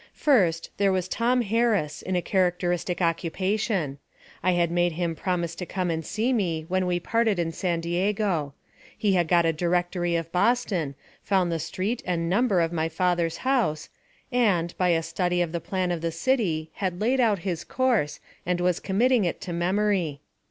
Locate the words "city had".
16.11-16.99